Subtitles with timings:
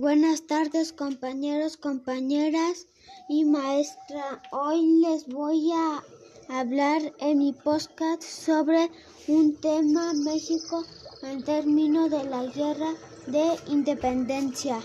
[0.00, 2.86] Buenas tardes compañeros, compañeras
[3.28, 4.40] y maestra.
[4.52, 6.04] Hoy les voy a
[6.48, 8.92] hablar en mi podcast sobre
[9.26, 10.84] un tema México
[11.24, 12.94] en términos de la guerra
[13.26, 14.78] de independencia.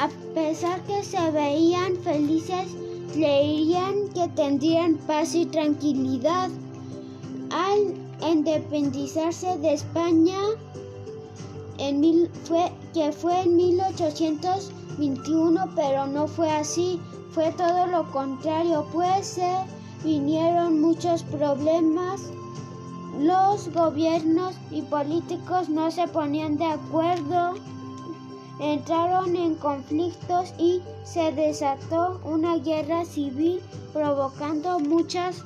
[0.00, 2.66] A pesar que se veían felices,
[3.12, 6.50] creían que tendrían paz y tranquilidad.
[7.50, 10.38] Al independizarse de España,
[11.78, 16.98] en mil, fue, que fue en 1821, pero no fue así,
[17.32, 19.50] fue todo lo contrario, pues se
[20.04, 22.20] vinieron muchos problemas.
[23.20, 27.54] Los gobiernos y políticos no se ponían de acuerdo
[28.62, 33.60] entraron en conflictos y se desató una guerra civil
[33.92, 35.42] provocando muchas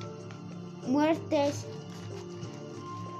[0.87, 1.65] muertes.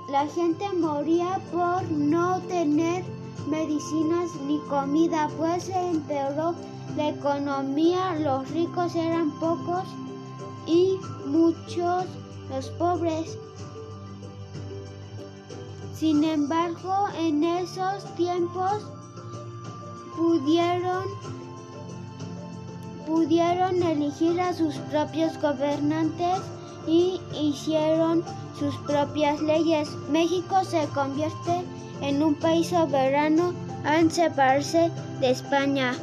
[0.09, 3.03] La gente moría por no tener
[3.49, 6.55] medicinas ni comida, pues se empeoró
[6.95, 9.83] la economía, los ricos eran pocos
[10.65, 12.05] y muchos
[12.49, 13.37] los pobres.
[15.93, 18.83] Sin embargo, en esos tiempos
[20.15, 21.03] pudieron,
[23.05, 26.39] pudieron elegir a sus propios gobernantes
[26.87, 28.23] y hicieron
[28.57, 29.89] sus propias leyes.
[30.09, 31.63] México se convierte
[32.01, 35.93] en un país soberano al separarse de España.